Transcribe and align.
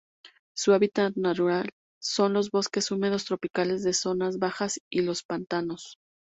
Su 0.55 0.73
hábitat 0.73 1.13
natural 1.15 1.69
son 2.01 2.33
los 2.33 2.49
bosques 2.49 2.89
húmedos 2.89 3.25
tropicales 3.25 3.83
de 3.83 3.93
zonas 3.93 4.39
bajas 4.39 4.81
y 4.89 5.03
los 5.03 5.21
pantanos. 5.21 5.99